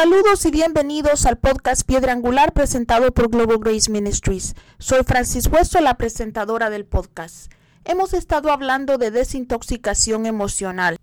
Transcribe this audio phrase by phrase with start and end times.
[0.00, 4.54] Saludos y bienvenidos al podcast Piedra Angular presentado por Global Grace Ministries.
[4.78, 7.52] Soy Francis Hueso, la presentadora del podcast.
[7.84, 10.96] Hemos estado hablando de desintoxicación emocional.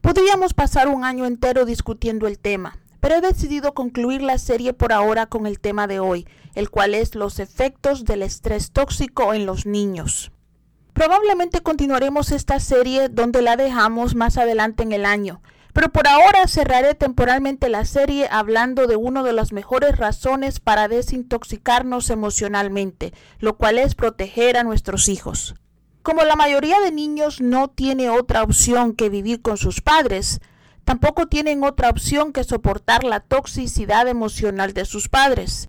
[0.00, 4.92] Podríamos pasar un año entero discutiendo el tema, pero he decidido concluir la serie por
[4.92, 9.44] ahora con el tema de hoy, el cual es los efectos del estrés tóxico en
[9.44, 10.32] los niños.
[10.94, 16.48] Probablemente continuaremos esta serie donde la dejamos más adelante en el año, pero por ahora
[16.48, 23.56] cerraré temporalmente la serie hablando de una de las mejores razones para desintoxicarnos emocionalmente, lo
[23.56, 25.54] cual es proteger a nuestros hijos.
[26.02, 30.40] Como la mayoría de niños no tiene otra opción que vivir con sus padres,
[30.84, 35.68] tampoco tienen otra opción que soportar la toxicidad emocional de sus padres.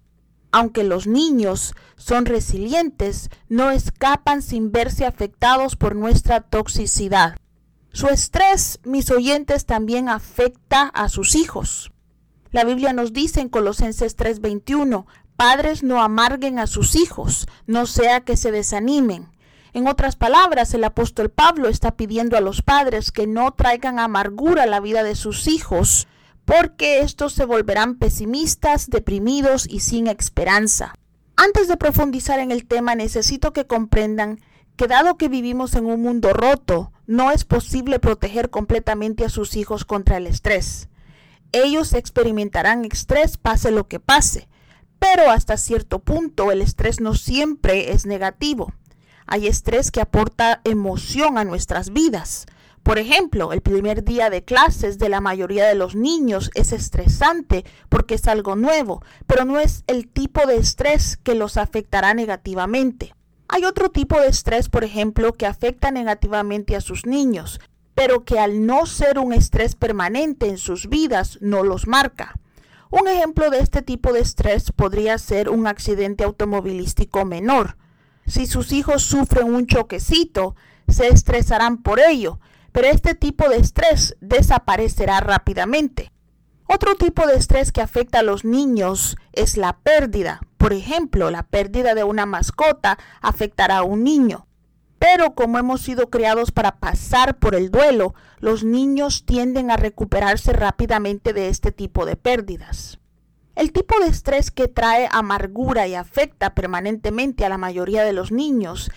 [0.53, 7.37] Aunque los niños son resilientes, no escapan sin verse afectados por nuestra toxicidad.
[7.93, 11.91] Su estrés, mis oyentes, también afecta a sus hijos.
[12.51, 15.05] La Biblia nos dice en Colosenses 3:21,
[15.35, 19.30] padres no amarguen a sus hijos, no sea que se desanimen.
[19.73, 24.63] En otras palabras, el apóstol Pablo está pidiendo a los padres que no traigan amargura
[24.63, 26.07] a la vida de sus hijos,
[26.43, 30.93] porque estos se volverán pesimistas, deprimidos y sin esperanza.
[31.37, 34.39] Antes de profundizar en el tema, necesito que comprendan
[34.75, 39.55] que dado que vivimos en un mundo roto, no es posible proteger completamente a sus
[39.55, 40.89] hijos contra el estrés.
[41.51, 44.47] Ellos experimentarán estrés pase lo que pase,
[44.99, 48.73] pero hasta cierto punto el estrés no siempre es negativo.
[49.33, 52.47] Hay estrés que aporta emoción a nuestras vidas.
[52.83, 57.63] Por ejemplo, el primer día de clases de la mayoría de los niños es estresante
[57.87, 63.15] porque es algo nuevo, pero no es el tipo de estrés que los afectará negativamente.
[63.47, 67.61] Hay otro tipo de estrés, por ejemplo, que afecta negativamente a sus niños,
[67.95, 72.33] pero que al no ser un estrés permanente en sus vidas no los marca.
[72.89, 77.77] Un ejemplo de este tipo de estrés podría ser un accidente automovilístico menor.
[78.31, 80.55] Si sus hijos sufren un choquecito,
[80.87, 82.39] se estresarán por ello,
[82.71, 86.13] pero este tipo de estrés desaparecerá rápidamente.
[86.65, 90.39] Otro tipo de estrés que afecta a los niños es la pérdida.
[90.57, 94.47] Por ejemplo, la pérdida de una mascota afectará a un niño.
[94.97, 100.53] Pero como hemos sido creados para pasar por el duelo, los niños tienden a recuperarse
[100.53, 103.00] rápidamente de este tipo de pérdidas.
[103.55, 108.31] El tipo de estrés que trae amargura y afecta permanentemente a la mayoría de los
[108.31, 108.91] niños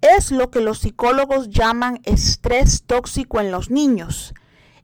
[0.00, 4.34] es lo que los psicólogos llaman estrés tóxico en los niños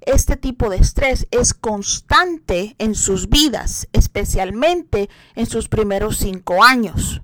[0.07, 7.23] este tipo de estrés es constante en sus vidas, especialmente en sus primeros cinco años.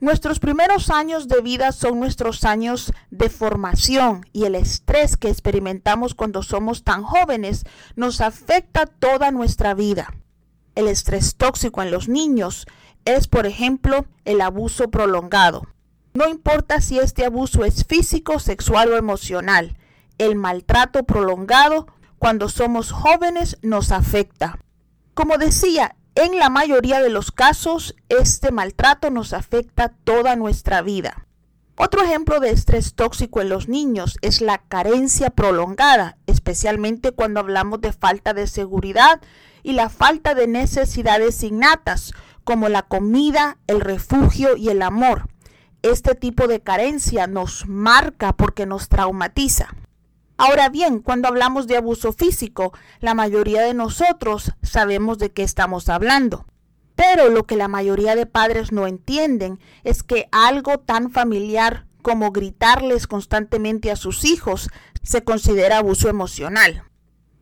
[0.00, 6.14] Nuestros primeros años de vida son nuestros años de formación y el estrés que experimentamos
[6.14, 7.64] cuando somos tan jóvenes
[7.96, 10.14] nos afecta toda nuestra vida.
[10.76, 12.66] El estrés tóxico en los niños
[13.06, 15.66] es, por ejemplo, el abuso prolongado.
[16.12, 19.76] No importa si este abuso es físico, sexual o emocional,
[20.18, 21.86] el maltrato prolongado
[22.18, 24.58] cuando somos jóvenes nos afecta.
[25.14, 31.26] Como decía, en la mayoría de los casos, este maltrato nos afecta toda nuestra vida.
[31.78, 37.82] Otro ejemplo de estrés tóxico en los niños es la carencia prolongada, especialmente cuando hablamos
[37.82, 39.20] de falta de seguridad
[39.66, 42.12] y la falta de necesidades innatas,
[42.44, 45.28] como la comida, el refugio y el amor.
[45.82, 49.74] Este tipo de carencia nos marca porque nos traumatiza.
[50.36, 55.88] Ahora bien, cuando hablamos de abuso físico, la mayoría de nosotros sabemos de qué estamos
[55.88, 56.46] hablando.
[56.94, 62.30] Pero lo que la mayoría de padres no entienden es que algo tan familiar como
[62.30, 64.70] gritarles constantemente a sus hijos
[65.02, 66.84] se considera abuso emocional.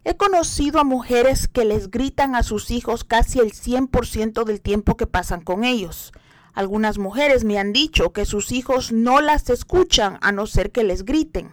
[0.07, 4.99] He conocido a mujeres que les gritan a sus hijos casi el 100% del tiempo
[4.99, 6.13] que pasan con ellos.
[6.53, 10.85] Algunas mujeres me han dicho que sus hijos no las escuchan a no ser que
[10.85, 11.53] les griten.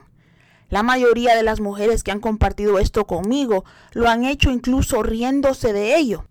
[0.68, 5.72] La mayoría de las mujeres que han compartido esto conmigo lo han hecho incluso riéndose
[5.72, 6.26] de ello.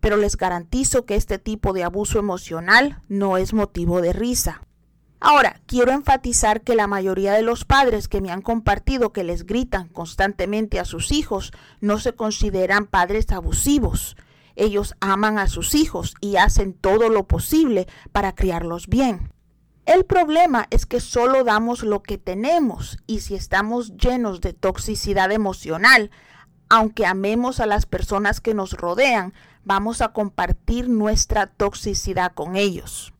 [0.00, 4.62] Pero les garantizo que este tipo de abuso emocional no es motivo de risa.
[5.20, 9.46] Ahora, quiero enfatizar que la mayoría de los padres que me han compartido que les
[9.46, 14.16] gritan constantemente a sus hijos no se consideran padres abusivos.
[14.54, 19.32] Ellos aman a sus hijos y hacen todo lo posible para criarlos bien.
[19.86, 25.32] El problema es que solo damos lo que tenemos y si estamos llenos de toxicidad
[25.32, 26.10] emocional,
[26.68, 29.32] aunque amemos a las personas que nos rodean,
[29.64, 33.14] vamos a compartir nuestra toxicidad con ellos.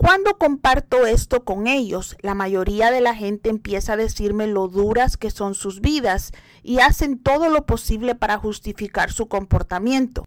[0.00, 5.18] Cuando comparto esto con ellos, la mayoría de la gente empieza a decirme lo duras
[5.18, 6.32] que son sus vidas
[6.62, 10.26] y hacen todo lo posible para justificar su comportamiento.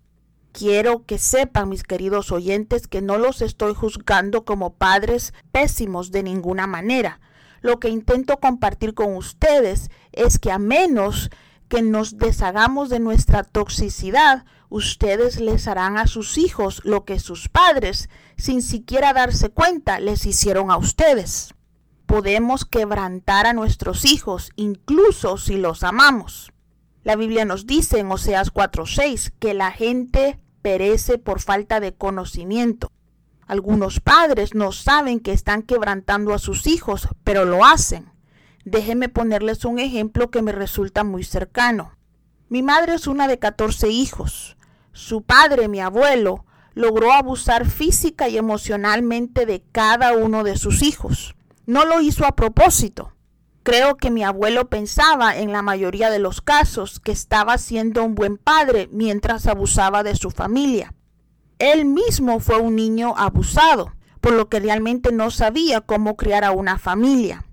[0.52, 6.22] Quiero que sepan, mis queridos oyentes, que no los estoy juzgando como padres pésimos de
[6.22, 7.20] ninguna manera.
[7.62, 11.32] Lo que intento compartir con ustedes es que a menos
[11.68, 17.48] que nos deshagamos de nuestra toxicidad, ustedes les harán a sus hijos lo que sus
[17.48, 21.54] padres, sin siquiera darse cuenta, les hicieron a ustedes.
[22.08, 26.52] Podemos quebrantar a nuestros hijos, incluso si los amamos.
[27.04, 32.92] La Biblia nos dice en Oseas 4:6 que la gente perece por falta de conocimiento.
[33.46, 38.12] Algunos padres no saben que están quebrantando a sus hijos, pero lo hacen.
[38.66, 41.92] Déjenme ponerles un ejemplo que me resulta muy cercano.
[42.50, 44.58] Mi madre es una de 14 hijos.
[44.94, 51.36] Su padre, mi abuelo, logró abusar física y emocionalmente de cada uno de sus hijos.
[51.66, 53.14] No lo hizo a propósito.
[53.64, 58.16] Creo que mi abuelo pensaba en la mayoría de los casos que estaba siendo un
[58.16, 60.94] buen padre mientras abusaba de su familia.
[61.60, 66.52] Él mismo fue un niño abusado, por lo que realmente no sabía cómo criar a
[66.52, 67.46] una familia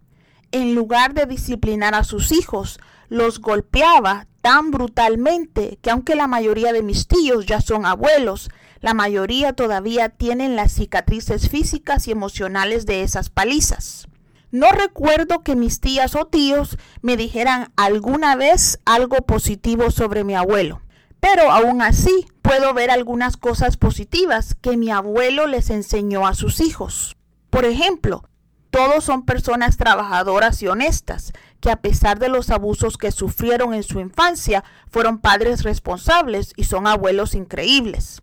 [0.52, 6.72] en lugar de disciplinar a sus hijos, los golpeaba tan brutalmente que aunque la mayoría
[6.72, 8.50] de mis tíos ya son abuelos,
[8.80, 14.08] la mayoría todavía tienen las cicatrices físicas y emocionales de esas palizas.
[14.50, 20.34] No recuerdo que mis tías o tíos me dijeran alguna vez algo positivo sobre mi
[20.34, 20.80] abuelo,
[21.20, 26.60] pero aún así puedo ver algunas cosas positivas que mi abuelo les enseñó a sus
[26.60, 27.16] hijos.
[27.50, 28.24] Por ejemplo,
[28.70, 33.82] todos son personas trabajadoras y honestas, que a pesar de los abusos que sufrieron en
[33.82, 38.22] su infancia, fueron padres responsables y son abuelos increíbles.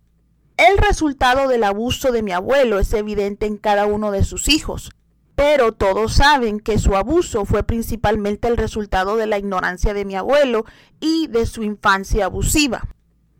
[0.56, 4.90] El resultado del abuso de mi abuelo es evidente en cada uno de sus hijos,
[5.36, 10.16] pero todos saben que su abuso fue principalmente el resultado de la ignorancia de mi
[10.16, 10.64] abuelo
[10.98, 12.88] y de su infancia abusiva.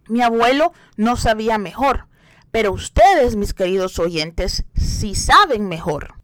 [0.06, 2.06] Mi abuelo no sabía mejor,
[2.52, 6.14] pero ustedes, mis queridos oyentes, sí saben mejor.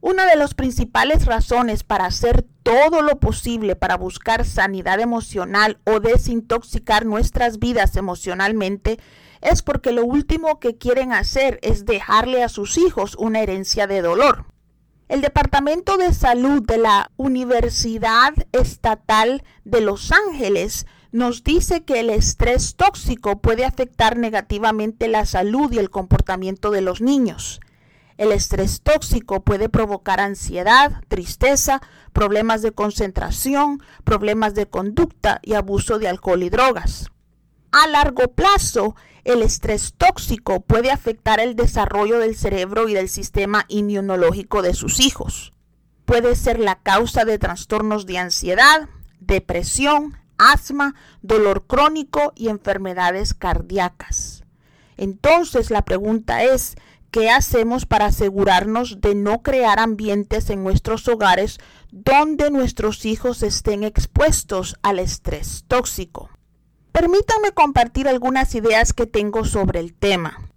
[0.00, 6.00] Una de las principales razones para hacer todo lo posible para buscar sanidad emocional o
[6.00, 8.98] desintoxicar nuestras vidas emocionalmente
[9.40, 14.00] es porque lo último que quieren hacer es dejarle a sus hijos una herencia de
[14.00, 14.46] dolor.
[15.08, 22.08] El Departamento de Salud de la Universidad Estatal de Los Ángeles nos dice que el
[22.08, 27.60] estrés tóxico puede afectar negativamente la salud y el comportamiento de los niños.
[28.16, 31.80] El estrés tóxico puede provocar ansiedad, tristeza,
[32.12, 37.10] problemas de concentración, problemas de conducta y abuso de alcohol y drogas.
[37.72, 43.64] A largo plazo, el estrés tóxico puede afectar el desarrollo del cerebro y del sistema
[43.68, 45.52] inmunológico de sus hijos.
[46.04, 48.88] Puede ser la causa de trastornos de ansiedad,
[49.20, 54.44] depresión, asma, dolor crónico y enfermedades cardíacas.
[54.96, 56.74] Entonces la pregunta es,
[57.12, 61.58] ¿Qué hacemos para asegurarnos de no crear ambientes en nuestros hogares
[61.90, 66.30] donde nuestros hijos estén expuestos al estrés tóxico?
[66.90, 70.48] Permítanme compartir algunas ideas que tengo sobre el tema.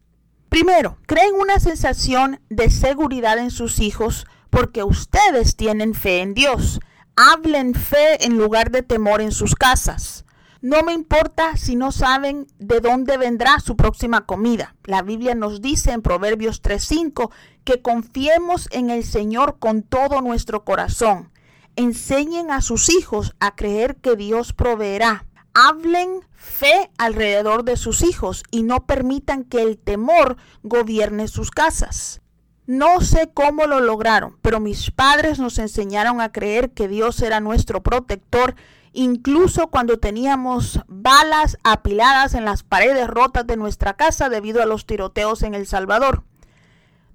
[0.48, 6.80] Primero, creen una sensación de seguridad en sus hijos porque ustedes tienen fe en Dios.
[7.18, 10.25] Hablen fe en lugar de temor en sus casas.
[10.66, 14.76] No me importa si no saben de dónde vendrá su próxima comida.
[14.84, 17.30] La Biblia nos dice en Proverbios 3:5
[17.64, 21.32] que confiemos en el Señor con todo nuestro corazón.
[21.76, 25.28] Enseñen a sus hijos a creer que Dios proveerá.
[25.54, 32.22] Hablen fe alrededor de sus hijos y no permitan que el temor gobierne sus casas.
[32.68, 37.40] No sé cómo lo lograron, pero mis padres nos enseñaron a creer que Dios era
[37.40, 38.56] nuestro protector
[38.96, 44.86] incluso cuando teníamos balas apiladas en las paredes rotas de nuestra casa debido a los
[44.86, 46.24] tiroteos en El Salvador.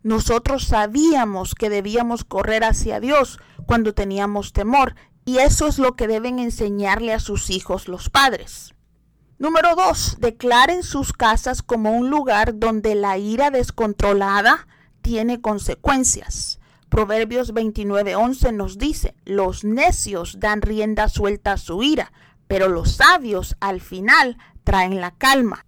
[0.02, 6.06] Nosotros sabíamos que debíamos correr hacia Dios cuando teníamos temor y eso es lo que
[6.06, 8.74] deben enseñarle a sus hijos los padres.
[9.38, 10.18] Número 2.
[10.20, 14.66] Declaren sus casas como un lugar donde la ira descontrolada
[15.02, 16.60] tiene consecuencias.
[16.88, 22.12] Proverbios 29:11 nos dice, los necios dan rienda suelta a su ira,
[22.48, 25.66] pero los sabios al final traen la calma.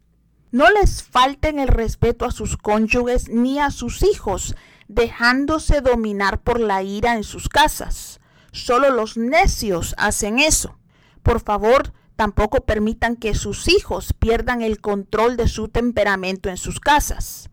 [0.50, 4.54] No les falten el respeto a sus cónyuges ni a sus hijos,
[4.88, 8.20] dejándose dominar por la ira en sus casas.
[8.50, 10.76] Solo los necios hacen eso.
[11.22, 16.78] Por favor, Tampoco permitan que sus hijos pierdan el control de su temperamento en sus
[16.78, 17.50] casas.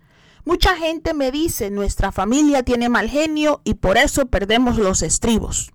[0.49, 5.71] Mucha gente me dice, nuestra familia tiene mal genio y por eso perdemos los estribos.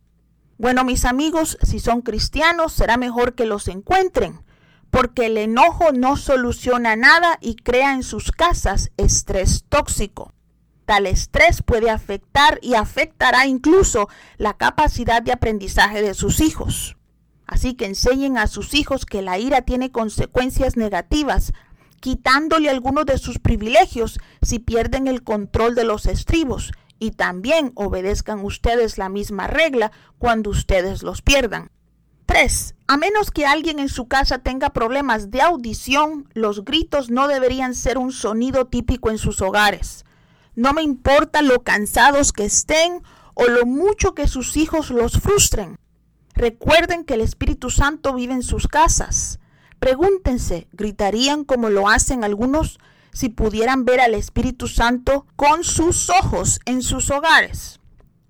[0.59, 4.43] Bueno, mis amigos, si son cristianos, será mejor que los encuentren,
[4.91, 10.33] porque el enojo no soluciona nada y crea en sus casas estrés tóxico.
[10.87, 16.97] Tal estrés puede afectar y afectará incluso la capacidad de aprendizaje de sus hijos.
[17.47, 21.53] Así que enseñen a sus hijos que la ira tiene consecuencias negativas,
[22.05, 28.45] quitándole algunos de sus privilegios si pierden el control de los estribos, y también obedezcan
[28.45, 31.71] ustedes la misma regla cuando ustedes los pierdan.
[32.27, 32.75] 3.
[32.89, 37.75] A menos que alguien en su casa tenga problemas de audición, los gritos no deberían
[37.75, 40.05] ser un sonido típico en sus hogares.
[40.55, 45.79] No me importa lo cansados que estén o lo mucho que sus hijos los frustren.
[46.35, 49.39] Recuerden que el Espíritu Santo vive en sus casas.
[49.85, 52.79] Pregúntense, ¿gritarían como lo hacen algunos
[53.13, 57.81] si pudieran ver al Espíritu Santo con sus ojos en sus hogares?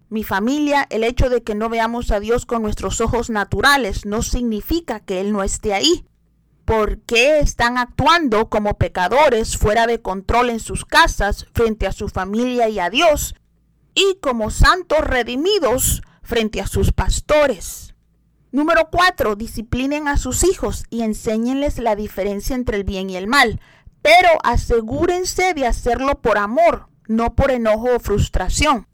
[0.09, 4.23] Mi familia, el hecho de que no veamos a Dios con nuestros ojos naturales no
[4.23, 6.05] significa que Él no esté ahí.
[6.65, 12.09] ¿Por qué están actuando como pecadores fuera de control en sus casas frente a su
[12.09, 13.37] familia y a Dios?
[13.95, 17.94] Y como santos redimidos frente a sus pastores.
[18.55, 19.35] Número 4.
[19.35, 23.61] Disciplinen a sus hijos y enséñenles la diferencia entre el bien y el mal,
[24.01, 28.87] pero asegúrense de hacerlo por amor, no por enojo o frustración.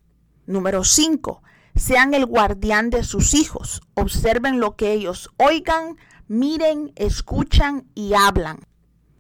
[0.46, 1.42] Número 5.
[1.74, 3.82] Sean el guardián de sus hijos.
[3.92, 8.60] Observen lo que ellos oigan, miren, escuchan y hablan.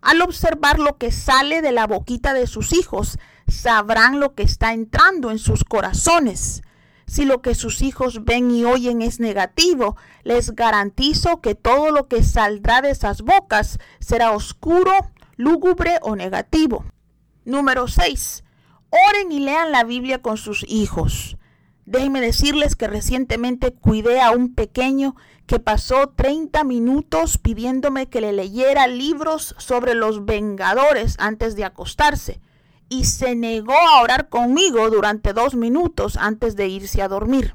[0.00, 4.72] Al observar lo que sale de la boquita de sus hijos, sabrán lo que está
[4.72, 6.62] entrando en sus corazones.
[7.10, 12.06] Si lo que sus hijos ven y oyen es negativo, les garantizo que todo lo
[12.06, 14.92] que saldrá de esas bocas será oscuro,
[15.34, 16.84] lúgubre o negativo.
[17.44, 18.44] Número 6.
[18.90, 21.36] Oren y lean la Biblia con sus hijos.
[21.84, 25.16] Déjenme decirles que recientemente cuidé a un pequeño
[25.48, 32.40] que pasó 30 minutos pidiéndome que le leyera libros sobre los vengadores antes de acostarse
[32.90, 37.54] y se negó a orar conmigo durante dos minutos antes de irse a dormir.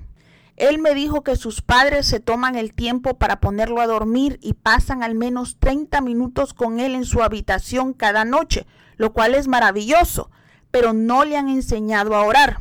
[0.56, 4.54] Él me dijo que sus padres se toman el tiempo para ponerlo a dormir y
[4.54, 8.66] pasan al menos 30 minutos con él en su habitación cada noche,
[8.98, 10.32] lo cual es maravilloso
[10.76, 12.60] pero no le han enseñado a orar.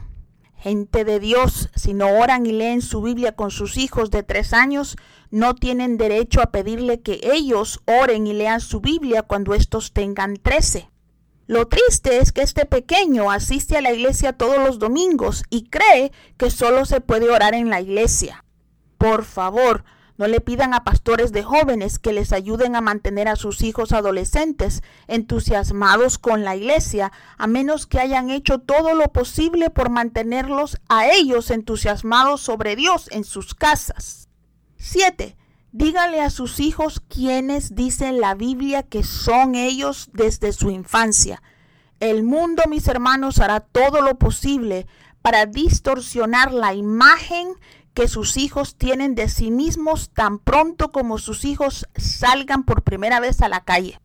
[0.57, 4.53] Gente de Dios, si no oran y leen su Biblia con sus hijos de tres
[4.53, 4.97] años,
[5.33, 10.37] no tienen derecho a pedirle que ellos oren y lean su Biblia cuando estos tengan
[10.37, 10.89] trece.
[11.47, 16.11] Lo triste es que este pequeño asiste a la iglesia todos los domingos y cree
[16.39, 18.45] que solo se puede orar en la iglesia.
[18.97, 19.85] Por favor,
[20.17, 23.93] no le pidan a pastores de jóvenes que les ayuden a mantener a sus hijos
[23.93, 30.79] adolescentes entusiasmados con la iglesia, a menos que hayan hecho todo lo posible por mantenerlos
[30.89, 34.29] a ellos entusiasmados sobre Dios en sus casas.
[34.77, 35.37] 7.
[35.77, 41.43] Díganle a sus hijos quienes dicen la Biblia que son ellos desde su infancia.
[41.99, 44.87] El mundo, mis hermanos, hará todo lo posible
[45.21, 47.55] para distorsionar la imagen
[47.93, 53.19] que sus hijos tienen de sí mismos tan pronto como sus hijos salgan por primera
[53.19, 54.01] vez a la calle.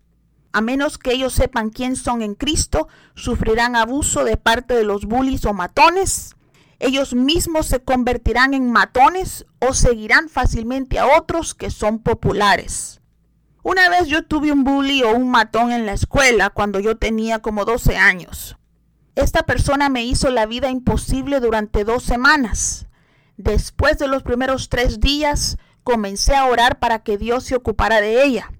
[0.51, 5.05] A menos que ellos sepan quién son en Cristo, sufrirán abuso de parte de los
[5.05, 6.35] bullies o matones.
[6.79, 13.01] Ellos mismos se convertirán en matones o seguirán fácilmente a otros que son populares.
[13.63, 17.39] Una vez yo tuve un bully o un matón en la escuela cuando yo tenía
[17.39, 18.55] como 12 años.
[19.15, 22.87] Esta persona me hizo la vida imposible durante dos semanas.
[23.35, 28.23] Después de los primeros tres días, comencé a orar para que Dios se ocupara de
[28.23, 28.53] ella.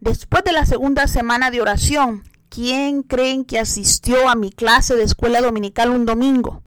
[0.00, 5.02] Después de la segunda semana de oración, ¿quién creen que asistió a mi clase de
[5.02, 6.62] escuela dominical un domingo?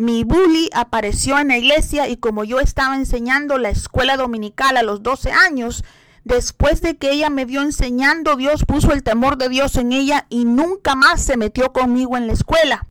[0.00, 4.82] Mi bully apareció en la iglesia y como yo estaba enseñando la escuela dominical a
[4.82, 5.84] los 12 años,
[6.24, 10.24] después de que ella me vio enseñando, Dios puso el temor de Dios en ella
[10.30, 12.86] y nunca más se metió conmigo en la escuela.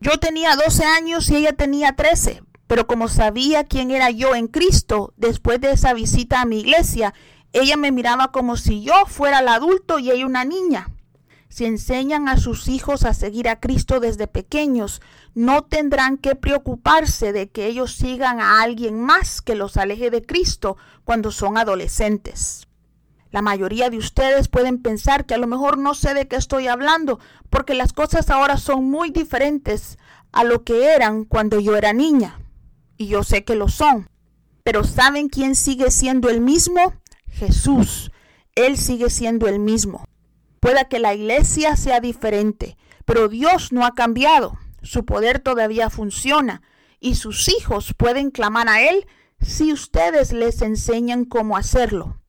[0.00, 4.48] Yo tenía 12 años y ella tenía 13, pero como sabía quién era yo en
[4.48, 7.14] Cristo, después de esa visita a mi iglesia,
[7.52, 10.90] ella me miraba como si yo fuera el adulto y ella una niña.
[11.48, 15.00] Si enseñan a sus hijos a seguir a Cristo desde pequeños,
[15.38, 20.26] no tendrán que preocuparse de que ellos sigan a alguien más que los aleje de
[20.26, 22.66] Cristo cuando son adolescentes.
[23.30, 26.66] La mayoría de ustedes pueden pensar que a lo mejor no sé de qué estoy
[26.66, 29.96] hablando, porque las cosas ahora son muy diferentes
[30.32, 32.40] a lo que eran cuando yo era niña
[32.96, 34.10] y yo sé que lo son.
[34.64, 36.94] Pero ¿saben quién sigue siendo el mismo?
[37.28, 38.10] Jesús.
[38.56, 40.04] Él sigue siendo el mismo.
[40.58, 44.58] Pueda que la iglesia sea diferente, pero Dios no ha cambiado.
[44.82, 46.62] Su poder todavía funciona
[47.00, 49.06] y sus hijos pueden clamar a Él
[49.40, 52.20] si ustedes les enseñan cómo hacerlo.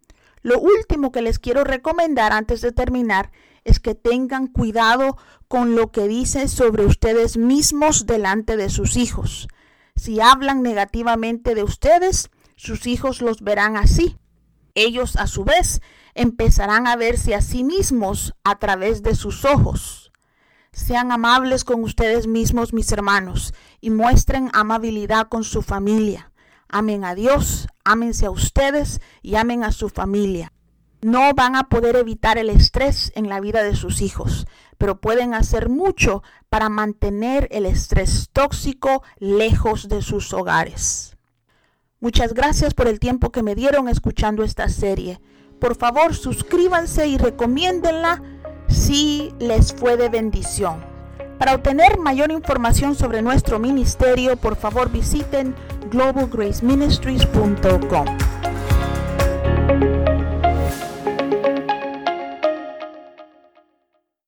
[0.41, 3.31] Lo último que les quiero recomendar antes de terminar
[3.63, 9.47] es que tengan cuidado con lo que dicen sobre ustedes mismos delante de sus hijos.
[9.95, 14.17] Si hablan negativamente de ustedes, sus hijos los verán así.
[14.75, 15.81] Ellos a su vez
[16.13, 19.98] empezarán a verse a sí mismos a través de sus ojos.
[20.79, 26.31] Sean amables con ustedes mismos, mis hermanos, y muestren amabilidad con su familia.
[26.69, 30.53] Amen a Dios, ámense a ustedes y amen a su familia.
[31.01, 35.33] No van a poder evitar el estrés en la vida de sus hijos, pero pueden
[35.33, 41.17] hacer mucho para mantener el estrés tóxico lejos de sus hogares.
[41.99, 45.19] Muchas gracias por el tiempo que me dieron escuchando esta serie.
[45.59, 48.23] Por favor, suscríbanse y recomiéndenla
[48.69, 50.87] si les fue de bendición.
[51.37, 55.53] Para obtener mayor información sobre nuestro ministerio, por favor visiten
[55.89, 58.05] globalgraceministries.com.